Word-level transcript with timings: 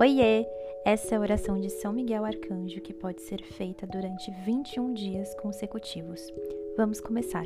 Oiê! 0.00 0.46
Essa 0.84 1.16
é 1.16 1.18
a 1.18 1.20
oração 1.20 1.58
de 1.58 1.68
São 1.68 1.92
Miguel 1.92 2.24
Arcanjo 2.24 2.80
que 2.80 2.94
pode 2.94 3.20
ser 3.20 3.42
feita 3.42 3.84
durante 3.84 4.30
21 4.46 4.94
dias 4.94 5.34
consecutivos. 5.34 6.20
Vamos 6.76 7.00
começar. 7.00 7.44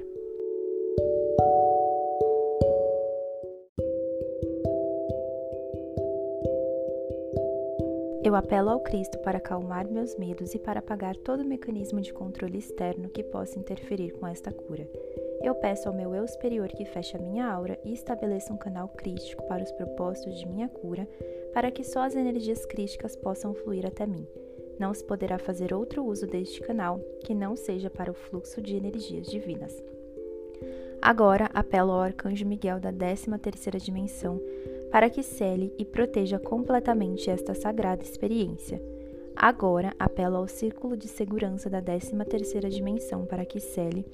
Eu 8.22 8.36
apelo 8.36 8.68
ao 8.68 8.80
Cristo 8.80 9.18
para 9.20 9.38
acalmar 9.38 9.88
meus 9.88 10.14
medos 10.16 10.54
e 10.54 10.58
para 10.58 10.80
apagar 10.80 11.16
todo 11.16 11.44
mecanismo 11.46 12.02
de 12.02 12.12
controle 12.12 12.58
externo 12.58 13.08
que 13.08 13.24
possa 13.24 13.58
interferir 13.58 14.12
com 14.12 14.26
esta 14.26 14.52
cura. 14.52 14.86
Eu 15.42 15.56
peço 15.56 15.88
ao 15.88 15.94
meu 15.94 16.14
eu 16.14 16.26
superior 16.28 16.68
que 16.68 16.84
feche 16.84 17.16
a 17.16 17.20
minha 17.20 17.44
aura 17.46 17.78
e 17.84 17.92
estabeleça 17.92 18.52
um 18.52 18.56
canal 18.56 18.88
crístico 18.88 19.42
para 19.48 19.62
os 19.62 19.72
propósitos 19.72 20.38
de 20.38 20.46
minha 20.46 20.68
cura, 20.68 21.08
para 21.52 21.70
que 21.70 21.82
só 21.82 22.00
as 22.02 22.14
energias 22.14 22.64
crísticas 22.64 23.16
possam 23.16 23.52
fluir 23.52 23.84
até 23.84 24.06
mim. 24.06 24.26
Não 24.78 24.94
se 24.94 25.04
poderá 25.04 25.38
fazer 25.38 25.74
outro 25.74 26.04
uso 26.04 26.26
deste 26.26 26.60
canal 26.60 27.00
que 27.24 27.34
não 27.34 27.56
seja 27.56 27.90
para 27.90 28.10
o 28.10 28.14
fluxo 28.14 28.62
de 28.62 28.76
energias 28.76 29.26
divinas. 29.26 29.82
Agora 31.00 31.50
apelo 31.52 31.90
ao 31.90 32.00
Arcanjo 32.00 32.46
Miguel 32.46 32.78
da 32.78 32.92
13ª 32.92 33.76
dimensão 33.78 34.40
para 34.92 35.10
que 35.10 35.22
cele 35.22 35.74
e 35.76 35.84
proteja 35.84 36.38
completamente 36.38 37.28
esta 37.28 37.54
sagrada 37.54 38.04
experiência. 38.04 38.80
Agora 39.34 39.92
apelo 39.98 40.36
ao 40.36 40.46
Círculo 40.46 40.96
de 40.96 41.08
Segurança 41.08 41.68
da 41.68 41.82
13ª 41.82 42.68
dimensão 42.68 43.26
para 43.26 43.44
que 43.44 43.58
cele 43.58 44.06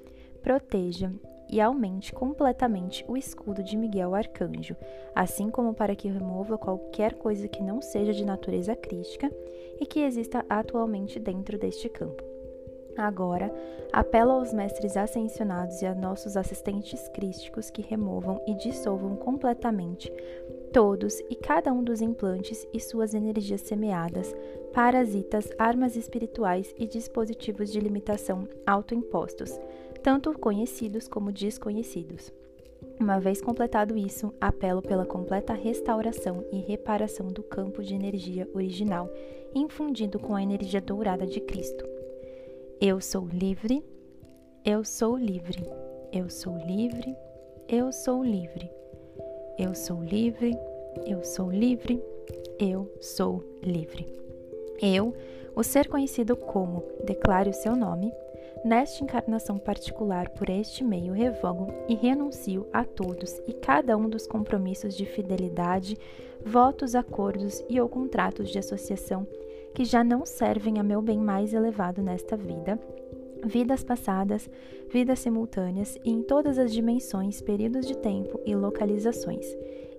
proteja 0.49 1.13
e 1.47 1.61
aumente 1.61 2.11
completamente 2.11 3.05
o 3.07 3.19
escudo 3.19 3.63
de 3.63 3.77
Miguel 3.77 4.15
Arcanjo, 4.15 4.75
assim 5.15 5.51
como 5.51 5.75
para 5.75 5.95
que 5.95 6.09
remova 6.09 6.57
qualquer 6.57 7.17
coisa 7.17 7.47
que 7.47 7.63
não 7.63 7.83
seja 7.83 8.15
de 8.15 8.25
natureza 8.25 8.75
crítica 8.75 9.31
e 9.79 9.85
que 9.85 10.01
exista 10.01 10.47
atualmente 10.49 11.21
dentro 11.21 11.59
deste 11.59 11.91
campo. 11.91 12.25
Agora, 12.97 13.53
apelo 13.93 14.31
aos 14.31 14.51
mestres 14.51 14.97
ascensionados 14.97 15.83
e 15.83 15.87
a 15.87 15.95
nossos 15.95 16.35
assistentes 16.35 17.07
crísticos 17.09 17.69
que 17.69 17.83
removam 17.83 18.43
e 18.47 18.55
dissolvam 18.55 19.17
completamente 19.17 20.11
todos 20.73 21.21
e 21.31 21.35
cada 21.35 21.73
um 21.73 21.83
dos 21.83 22.01
implantes 22.01 22.67
e 22.73 22.81
suas 22.81 23.15
energias 23.15 23.63
semeadas, 23.63 24.35
parasitas, 24.73 25.49
armas 25.59 25.97
espirituais 25.97 26.75
e 26.79 26.87
dispositivos 26.87 27.71
de 27.71 27.81
limitação 27.81 28.49
autoimpostos 28.67 29.59
tanto 30.03 30.33
conhecidos 30.39 31.09
como 31.09 31.33
desconhecidos. 31.33 32.33
Uma 32.99 33.19
vez 33.19 33.41
completado 33.41 33.97
isso, 33.97 34.33
apelo 34.41 34.81
pela 34.83 35.05
completa 35.05 35.53
restauração 35.53 36.45
e 36.53 36.59
reparação 36.59 37.29
do 37.29 37.43
campo 37.43 37.83
de 37.83 37.95
energia 37.95 38.49
original, 38.55 39.11
infundido 39.55 40.19
com 40.19 40.35
a 40.35 40.43
energia 40.43 40.81
dourada 40.81 41.27
de 41.27 41.41
Cristo. 41.41 41.85
Eu 42.81 43.01
sou 43.01 43.27
livre, 43.27 43.85
eu 44.65 44.85
sou 44.85 45.17
livre, 45.17 45.65
eu 46.13 46.29
sou 46.31 46.57
livre, 46.59 47.17
eu 47.69 47.93
sou 47.93 48.23
livre, 48.25 48.71
eu 49.59 49.75
sou 49.75 50.03
livre, 50.03 50.57
eu 51.07 51.25
sou 51.25 51.51
livre, 51.51 52.03
eu 52.59 52.91
sou 53.01 53.43
livre. 53.63 54.07
Eu, 54.81 55.15
o 55.55 55.65
ser 55.65 55.89
conhecido 55.89 56.37
como, 56.37 56.85
declare 57.05 57.51
o 57.51 57.55
seu 57.55 57.75
nome, 57.75 58.13
Nesta 58.65 59.05
encarnação 59.05 59.57
particular, 59.57 60.31
por 60.31 60.51
este 60.51 60.83
meio, 60.83 61.13
revogo 61.13 61.73
e 61.89 61.95
renuncio 61.95 62.67
a 62.73 62.85
todos 62.85 63.41
e 63.47 63.53
cada 63.53 63.97
um 63.97 64.09
dos 64.09 64.27
compromissos 64.27 64.97
de 64.97 65.07
fidelidade, 65.07 65.97
votos, 66.45 66.95
acordos 66.95 67.63
e 67.69 67.81
ou 67.81 67.89
contratos 67.89 68.51
de 68.51 68.59
associação 68.59 69.27
que 69.75 69.85
já 69.85 70.03
não 70.03 70.27
servem 70.27 70.81
a 70.81 70.83
meu 70.83 71.01
bem 71.01 71.19
mais 71.19 71.55
elevado 71.55 72.03
nesta 72.03 72.37
vida, 72.37 72.79
vidas 73.45 73.85
passadas, 73.85 74.49
vidas 74.91 75.19
simultâneas 75.19 75.97
e 76.05 76.11
em 76.11 76.23
todas 76.23 76.59
as 76.59 76.73
dimensões, 76.73 77.41
períodos 77.41 77.87
de 77.87 77.97
tempo 77.97 78.41
e 78.45 78.55
localizações. 78.55 79.47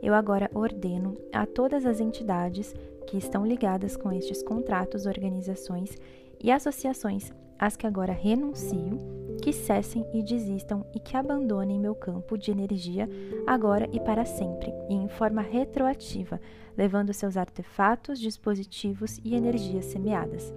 Eu 0.01 0.13
agora 0.13 0.49
ordeno 0.53 1.17
a 1.33 1.45
todas 1.45 1.85
as 1.85 1.99
entidades 1.99 2.73
que 3.07 3.17
estão 3.17 3.45
ligadas 3.45 3.97
com 3.97 4.11
estes 4.11 4.41
contratos, 4.43 5.05
organizações 5.05 5.97
e 6.41 6.51
associações 6.51 7.31
as 7.59 7.75
que 7.75 7.85
agora 7.85 8.13
renuncio, 8.13 8.97
que 9.43 9.51
cessem 9.51 10.05
e 10.13 10.23
desistam 10.23 10.85
e 10.95 10.99
que 10.99 11.17
abandonem 11.17 11.77
meu 11.77 11.93
campo 11.93 12.37
de 12.37 12.51
energia 12.51 13.09
agora 13.45 13.87
e 13.91 13.99
para 13.99 14.23
sempre, 14.23 14.73
e 14.89 14.93
em 14.93 15.09
forma 15.09 15.41
retroativa, 15.41 16.39
levando 16.77 17.13
seus 17.13 17.35
artefatos, 17.35 18.19
dispositivos 18.19 19.19
e 19.23 19.35
energias 19.35 19.85
semeadas. 19.85 20.53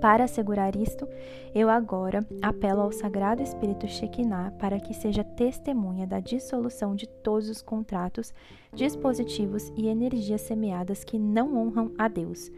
Para 0.00 0.24
assegurar 0.24 0.76
isto, 0.76 1.08
eu 1.54 1.68
agora 1.68 2.26
apelo 2.40 2.82
ao 2.82 2.92
Sagrado 2.92 3.42
Espírito 3.42 3.86
Shekinah 3.88 4.52
para 4.52 4.78
que 4.78 4.94
seja 4.94 5.24
testemunha 5.24 6.06
da 6.06 6.20
dissolução 6.20 6.94
de 6.94 7.08
todos 7.08 7.48
os 7.48 7.62
contratos, 7.62 8.32
dispositivos 8.72 9.72
e 9.76 9.88
energias 9.88 10.42
semeadas 10.42 11.02
que 11.02 11.18
não 11.18 11.56
honram 11.56 11.92
a 11.98 12.06
Deus, 12.06 12.50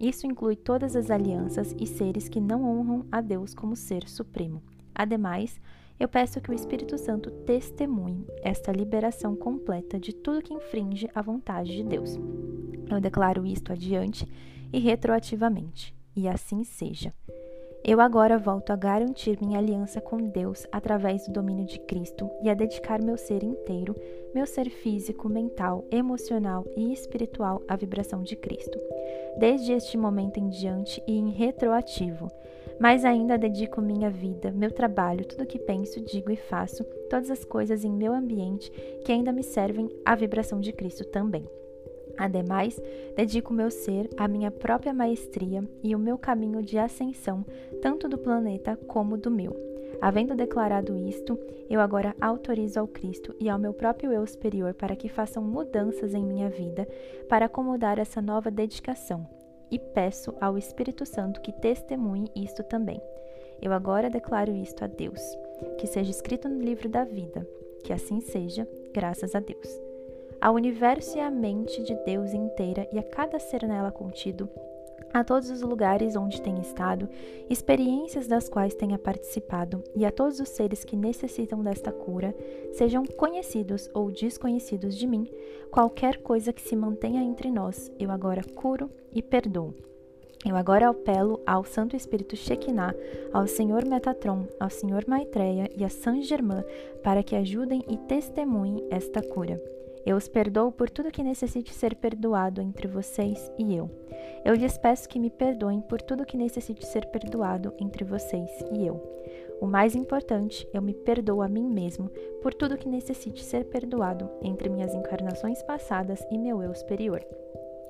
isso 0.00 0.28
inclui 0.28 0.54
todas 0.54 0.94
as 0.94 1.10
alianças 1.10 1.74
e 1.78 1.84
seres 1.84 2.28
que 2.28 2.40
não 2.40 2.64
honram 2.64 3.04
a 3.10 3.20
Deus 3.20 3.52
como 3.52 3.74
ser 3.74 4.08
supremo. 4.08 4.62
Ademais, 4.94 5.60
eu 5.98 6.08
peço 6.08 6.40
que 6.40 6.50
o 6.50 6.54
Espírito 6.54 6.96
Santo 6.96 7.30
testemunhe 7.30 8.24
esta 8.42 8.70
liberação 8.70 9.34
completa 9.34 9.98
de 9.98 10.14
tudo 10.14 10.42
que 10.42 10.54
infringe 10.54 11.08
a 11.12 11.20
vontade 11.20 11.74
de 11.74 11.82
Deus. 11.82 12.16
Eu 12.88 13.00
declaro 13.00 13.44
isto 13.44 13.72
adiante 13.72 14.28
e 14.72 14.78
retroativamente, 14.78 15.92
e 16.18 16.26
assim 16.26 16.64
seja. 16.64 17.14
Eu 17.84 18.00
agora 18.00 18.36
volto 18.36 18.70
a 18.70 18.76
garantir 18.76 19.38
minha 19.40 19.58
aliança 19.58 20.00
com 20.00 20.16
Deus 20.16 20.66
através 20.72 21.26
do 21.26 21.32
domínio 21.32 21.64
de 21.64 21.78
Cristo 21.78 22.28
e 22.42 22.50
a 22.50 22.54
dedicar 22.54 23.00
meu 23.00 23.16
ser 23.16 23.44
inteiro, 23.44 23.94
meu 24.34 24.44
ser 24.44 24.68
físico, 24.68 25.28
mental, 25.28 25.84
emocional 25.90 26.66
e 26.76 26.92
espiritual 26.92 27.62
à 27.68 27.76
vibração 27.76 28.22
de 28.24 28.34
Cristo. 28.34 28.78
Desde 29.38 29.72
este 29.72 29.96
momento 29.96 30.38
em 30.38 30.48
diante 30.48 31.00
e 31.06 31.16
em 31.16 31.30
retroativo, 31.30 32.28
mas 32.80 33.04
ainda 33.04 33.38
dedico 33.38 33.80
minha 33.80 34.10
vida, 34.10 34.50
meu 34.50 34.72
trabalho, 34.72 35.24
tudo 35.24 35.46
que 35.46 35.58
penso, 35.58 36.00
digo 36.04 36.32
e 36.32 36.36
faço, 36.36 36.82
todas 37.08 37.30
as 37.30 37.44
coisas 37.44 37.84
em 37.84 37.92
meu 37.92 38.12
ambiente 38.12 38.70
que 39.04 39.12
ainda 39.12 39.32
me 39.32 39.44
servem 39.44 39.88
à 40.04 40.16
vibração 40.16 40.60
de 40.60 40.72
Cristo 40.72 41.04
também. 41.04 41.48
Ademais, 42.18 42.80
dedico 43.16 43.54
meu 43.54 43.70
ser 43.70 44.10
à 44.16 44.26
minha 44.26 44.50
própria 44.50 44.92
maestria 44.92 45.62
e 45.82 45.94
o 45.94 45.98
meu 45.98 46.18
caminho 46.18 46.60
de 46.60 46.76
ascensão, 46.76 47.46
tanto 47.80 48.08
do 48.08 48.18
planeta 48.18 48.76
como 48.88 49.16
do 49.16 49.30
meu. 49.30 49.56
Havendo 50.00 50.34
declarado 50.34 50.96
isto, 50.96 51.38
eu 51.70 51.80
agora 51.80 52.14
autorizo 52.20 52.80
ao 52.80 52.88
Cristo 52.88 53.34
e 53.40 53.48
ao 53.48 53.58
meu 53.58 53.72
próprio 53.72 54.12
eu 54.12 54.26
superior 54.26 54.74
para 54.74 54.96
que 54.96 55.08
façam 55.08 55.42
mudanças 55.42 56.12
em 56.12 56.24
minha 56.24 56.48
vida 56.48 56.86
para 57.28 57.46
acomodar 57.46 57.98
essa 57.98 58.20
nova 58.20 58.50
dedicação. 58.50 59.26
E 59.70 59.78
peço 59.78 60.34
ao 60.40 60.56
Espírito 60.56 61.04
Santo 61.06 61.40
que 61.40 61.52
testemunhe 61.52 62.30
isto 62.34 62.62
também. 62.64 63.00
Eu 63.60 63.72
agora 63.72 64.08
declaro 64.08 64.52
isto 64.52 64.84
a 64.84 64.86
Deus, 64.86 65.20
que 65.78 65.86
seja 65.86 66.10
escrito 66.10 66.48
no 66.48 66.60
livro 66.60 66.88
da 66.88 67.04
vida. 67.04 67.46
Que 67.84 67.92
assim 67.92 68.20
seja, 68.20 68.66
graças 68.92 69.34
a 69.34 69.40
Deus 69.40 69.87
ao 70.40 70.54
universo 70.54 71.16
e 71.16 71.20
à 71.20 71.30
mente 71.30 71.82
de 71.82 71.94
Deus 72.04 72.32
inteira 72.32 72.88
e 72.92 72.98
a 72.98 73.02
cada 73.02 73.38
ser 73.38 73.66
nela 73.66 73.90
contido, 73.90 74.48
a 75.12 75.24
todos 75.24 75.50
os 75.50 75.62
lugares 75.62 76.16
onde 76.16 76.40
tenha 76.40 76.60
estado, 76.60 77.08
experiências 77.48 78.26
das 78.26 78.48
quais 78.48 78.74
tenha 78.74 78.98
participado, 78.98 79.82
e 79.94 80.04
a 80.04 80.10
todos 80.10 80.40
os 80.40 80.48
seres 80.48 80.84
que 80.84 80.96
necessitam 80.96 81.62
desta 81.62 81.90
cura, 81.90 82.34
sejam 82.72 83.04
conhecidos 83.04 83.88
ou 83.94 84.10
desconhecidos 84.10 84.96
de 84.96 85.06
mim, 85.06 85.26
qualquer 85.70 86.18
coisa 86.18 86.52
que 86.52 86.62
se 86.62 86.76
mantenha 86.76 87.22
entre 87.22 87.50
nós, 87.50 87.90
eu 87.98 88.10
agora 88.10 88.42
curo 88.54 88.90
e 89.12 89.22
perdoo. 89.22 89.74
Eu 90.46 90.54
agora 90.54 90.88
apelo 90.88 91.40
ao 91.44 91.64
Santo 91.64 91.96
Espírito 91.96 92.36
Shekinah, 92.36 92.94
ao 93.32 93.46
Senhor 93.48 93.84
Metatron, 93.84 94.46
ao 94.60 94.70
Senhor 94.70 95.04
Maitreya 95.08 95.68
e 95.76 95.84
a 95.84 95.88
Saint 95.88 96.22
Germain 96.22 96.62
para 97.02 97.24
que 97.24 97.34
ajudem 97.34 97.82
e 97.88 97.96
testemunhem 97.96 98.86
esta 98.88 99.20
cura. 99.20 99.60
Eu 100.04 100.16
os 100.16 100.28
perdoo 100.28 100.72
por 100.72 100.88
tudo 100.88 101.10
que 101.10 101.22
necessite 101.22 101.72
ser 101.74 101.94
perdoado 101.94 102.60
entre 102.60 102.86
vocês 102.86 103.50
e 103.58 103.76
eu. 103.76 103.90
Eu 104.44 104.54
lhes 104.54 104.78
peço 104.78 105.08
que 105.08 105.18
me 105.18 105.30
perdoem 105.30 105.80
por 105.80 106.00
tudo 106.00 106.24
que 106.24 106.36
necessite 106.36 106.86
ser 106.86 107.06
perdoado 107.06 107.72
entre 107.78 108.04
vocês 108.04 108.50
e 108.72 108.86
eu. 108.86 109.02
O 109.60 109.66
mais 109.66 109.94
importante, 109.94 110.68
eu 110.72 110.80
me 110.80 110.94
perdoo 110.94 111.42
a 111.42 111.48
mim 111.48 111.68
mesmo 111.68 112.10
por 112.42 112.54
tudo 112.54 112.78
que 112.78 112.88
necessite 112.88 113.44
ser 113.44 113.64
perdoado 113.64 114.30
entre 114.42 114.68
minhas 114.68 114.94
encarnações 114.94 115.62
passadas 115.62 116.24
e 116.30 116.38
meu 116.38 116.62
eu 116.62 116.74
superior. 116.74 117.24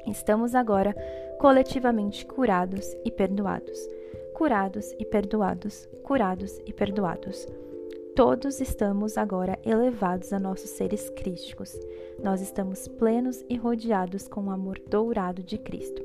Estamos 0.06 0.54
agora 0.54 0.94
coletivamente 1.38 2.24
curados 2.24 2.96
e 3.04 3.10
perdoados. 3.10 3.78
Curados 4.34 4.92
e 4.98 5.04
perdoados, 5.04 5.86
curados 6.02 6.58
e 6.64 6.72
perdoados. 6.72 7.46
Todos 8.18 8.60
estamos 8.60 9.16
agora 9.16 9.56
elevados 9.64 10.32
a 10.32 10.40
nossos 10.40 10.70
seres 10.70 11.08
crísticos. 11.08 11.72
Nós 12.20 12.40
estamos 12.40 12.88
plenos 12.88 13.44
e 13.48 13.56
rodeados 13.56 14.26
com 14.26 14.46
o 14.46 14.50
amor 14.50 14.76
dourado 14.90 15.40
de 15.40 15.56
Cristo. 15.56 16.02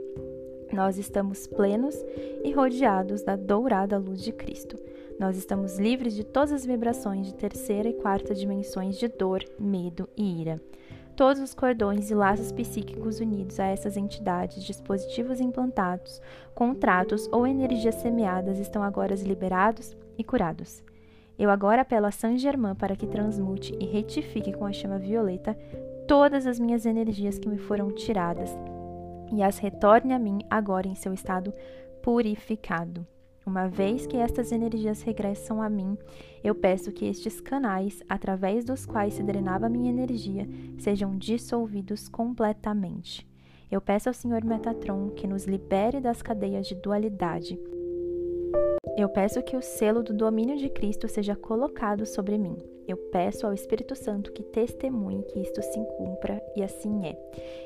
Nós 0.71 0.99
estamos 0.99 1.47
plenos 1.47 1.95
e 2.43 2.51
rodeados 2.51 3.23
da 3.23 3.35
dourada 3.35 3.97
luz 3.97 4.21
de 4.21 4.31
Cristo. 4.31 4.77
Nós 5.19 5.35
estamos 5.35 5.79
livres 5.79 6.13
de 6.13 6.23
todas 6.23 6.51
as 6.51 6.63
vibrações 6.63 7.25
de 7.25 7.33
terceira 7.33 7.89
e 7.89 7.93
quarta 7.93 8.35
dimensões 8.35 8.99
de 8.99 9.07
dor, 9.07 9.43
medo 9.59 10.07
e 10.15 10.39
ira. 10.39 10.61
Todos 11.15 11.41
os 11.41 11.55
cordões 11.55 12.11
e 12.11 12.13
laços 12.13 12.51
psíquicos 12.51 13.19
unidos 13.21 13.59
a 13.59 13.65
essas 13.65 13.97
entidades, 13.97 14.63
dispositivos 14.63 15.41
implantados, 15.41 16.21
contratos 16.53 17.27
ou 17.31 17.47
energias 17.47 17.95
semeadas 17.95 18.59
estão 18.59 18.83
agora 18.83 19.15
liberados 19.15 19.97
e 20.15 20.23
curados. 20.23 20.83
Eu 21.37 21.49
agora 21.49 21.81
apelo 21.81 22.05
a 22.05 22.11
Saint 22.11 22.39
Germain 22.39 22.75
para 22.75 22.95
que 22.95 23.07
transmute 23.07 23.75
e 23.79 23.85
retifique 23.85 24.53
com 24.53 24.65
a 24.65 24.71
chama 24.71 24.99
violeta 24.99 25.57
todas 26.07 26.45
as 26.45 26.59
minhas 26.59 26.85
energias 26.85 27.39
que 27.39 27.49
me 27.49 27.57
foram 27.57 27.91
tiradas 27.91 28.55
e 29.31 29.41
as 29.41 29.57
retorne 29.57 30.13
a 30.13 30.19
mim 30.19 30.39
agora 30.49 30.87
em 30.87 30.95
seu 30.95 31.13
estado 31.13 31.53
purificado. 32.01 33.05
Uma 33.45 33.67
vez 33.67 34.05
que 34.05 34.15
estas 34.15 34.51
energias 34.53 35.01
regressam 35.01 35.61
a 35.61 35.69
mim, 35.69 35.97
eu 36.43 36.55
peço 36.55 36.93
que 36.93 37.05
estes 37.05 37.41
canais, 37.41 38.01
através 38.07 38.63
dos 38.63 38.85
quais 38.85 39.15
se 39.15 39.23
drenava 39.23 39.67
minha 39.67 39.89
energia, 39.89 40.47
sejam 40.77 41.17
dissolvidos 41.17 42.07
completamente. 42.07 43.27
Eu 43.69 43.81
peço 43.81 44.07
ao 44.07 44.13
Senhor 44.13 44.45
Metatron 44.45 45.09
que 45.09 45.27
nos 45.27 45.45
libere 45.45 45.99
das 45.99 46.21
cadeias 46.21 46.67
de 46.67 46.75
dualidade. 46.75 47.59
Eu 48.95 49.09
peço 49.09 49.41
que 49.41 49.57
o 49.57 49.61
selo 49.61 50.03
do 50.03 50.13
domínio 50.13 50.55
de 50.55 50.69
Cristo 50.69 51.07
seja 51.07 51.35
colocado 51.35 52.05
sobre 52.05 52.37
mim. 52.37 52.55
Eu 52.87 52.97
peço 52.97 53.47
ao 53.47 53.53
Espírito 53.53 53.95
Santo 53.95 54.31
que 54.31 54.43
testemunhe 54.43 55.23
que 55.23 55.39
isto 55.39 55.61
se 55.61 55.79
cumpra, 55.97 56.41
e 56.55 56.61
assim 56.61 57.07
é. 57.07 57.17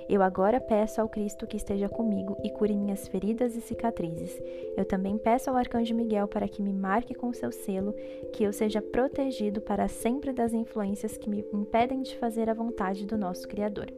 Eu 0.08 0.22
agora 0.22 0.60
peço 0.60 1.02
ao 1.02 1.10
Cristo 1.10 1.48
que 1.48 1.58
esteja 1.58 1.90
comigo 1.90 2.38
e 2.44 2.50
cure 2.50 2.76
minhas 2.76 3.08
feridas 3.08 3.56
e 3.56 3.62
cicatrizes. 3.62 4.40
Eu 4.78 4.86
também 4.86 5.18
peço 5.18 5.50
ao 5.50 5.56
Arcanjo 5.56 5.96
Miguel 5.96 6.28
para 6.28 6.48
que 6.48 6.62
me 6.62 6.72
marque 6.72 7.14
com 7.14 7.34
seu 7.34 7.52
selo, 7.52 7.94
que 8.32 8.44
eu 8.44 8.54
seja 8.54 8.82
protegido 8.82 9.60
para 9.60 9.88
sempre 9.88 10.32
das 10.32 10.54
influências 10.54 11.18
que 11.18 11.30
me 11.30 11.44
impedem 11.52 12.02
de 12.04 12.16
fazer 12.18 12.50
a 12.50 12.54
vontade 12.54 13.06
do 13.06 13.18
nosso 13.18 13.48
Criador. 13.48 13.92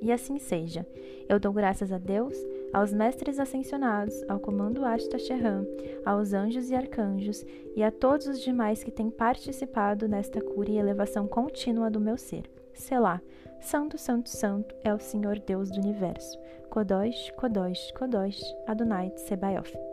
E 0.00 0.10
assim 0.10 0.38
seja. 0.38 0.84
Eu 1.28 1.38
dou 1.38 1.52
graças 1.52 1.92
a 1.92 1.98
Deus, 1.98 2.36
aos 2.72 2.92
mestres 2.92 3.38
ascensionados, 3.38 4.14
ao 4.28 4.40
comando 4.40 4.84
Ashta 4.84 5.18
Sherran, 5.18 5.64
aos 6.04 6.32
anjos 6.32 6.70
e 6.70 6.74
arcanjos 6.74 7.44
e 7.76 7.82
a 7.82 7.90
todos 7.90 8.26
os 8.26 8.40
demais 8.40 8.82
que 8.82 8.90
têm 8.90 9.10
participado 9.10 10.08
nesta 10.08 10.40
cura 10.40 10.70
e 10.70 10.78
elevação 10.78 11.26
contínua 11.26 11.90
do 11.90 12.00
meu 12.00 12.16
ser. 12.16 12.50
Selá, 12.72 13.20
Santo, 13.60 13.98
Santo, 13.98 14.28
Santo 14.28 14.74
é 14.82 14.92
o 14.92 14.98
Senhor 14.98 15.38
Deus 15.38 15.70
do 15.70 15.80
universo. 15.80 16.38
Kodosh, 16.70 17.30
Kodosh, 17.36 17.92
Kodosh, 17.92 18.42
Adonai 18.66 19.12
Sebaoth. 19.16 19.91